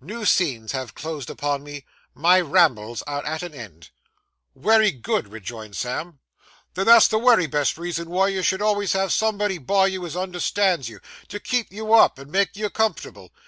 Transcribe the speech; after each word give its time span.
'New 0.00 0.24
scenes 0.24 0.72
have 0.72 0.96
closed 0.96 1.30
upon 1.30 1.62
me; 1.62 1.84
my 2.12 2.40
rambles 2.40 3.02
are 3.02 3.24
at 3.24 3.44
an 3.44 3.54
end.' 3.54 3.90
'Wery 4.52 4.90
good,' 4.90 5.28
rejoined 5.28 5.76
Sam. 5.76 6.18
'Then, 6.74 6.86
that's 6.86 7.06
the 7.06 7.18
wery 7.18 7.46
best 7.46 7.78
reason 7.78 8.10
wy 8.10 8.26
you 8.30 8.42
should 8.42 8.58
alvays 8.60 8.94
have 8.94 9.12
somebody 9.12 9.58
by 9.58 9.86
you 9.86 10.04
as 10.04 10.16
understands 10.16 10.88
you, 10.88 10.98
to 11.28 11.38
keep 11.38 11.70
you 11.72 11.94
up 11.94 12.18
and 12.18 12.32
make 12.32 12.56
you 12.56 12.68
comfortable. 12.68 13.30